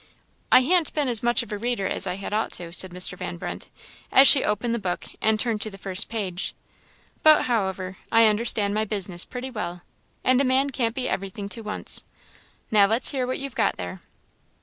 "I 0.51 0.61
han't 0.61 0.91
been 0.95 1.07
as 1.07 1.21
much 1.21 1.43
of 1.43 1.51
a 1.51 1.59
reader 1.59 1.85
as 1.85 2.07
I 2.07 2.15
had 2.15 2.33
ought 2.33 2.51
to," 2.53 2.73
said 2.73 2.89
Mr. 2.89 3.15
Van 3.15 3.37
Brunt, 3.37 3.69
as 4.11 4.27
she 4.27 4.43
opened 4.43 4.73
the 4.73 4.79
book 4.79 5.05
and 5.21 5.39
turned 5.39 5.61
to 5.61 5.69
the 5.69 5.77
first 5.77 6.09
page; 6.09 6.55
"but, 7.21 7.43
however, 7.43 7.97
I 8.11 8.25
understand 8.25 8.73
my 8.73 8.83
business 8.83 9.23
pretty 9.23 9.51
well; 9.51 9.83
and 10.23 10.41
a 10.41 10.43
man 10.43 10.71
can't 10.71 10.95
be 10.95 11.07
everything 11.07 11.47
to 11.49 11.61
once. 11.61 12.03
Now 12.71 12.87
let's 12.87 13.11
hear 13.11 13.27
what 13.27 13.37
you've 13.37 13.53
got 13.53 13.77
there." 13.77 14.01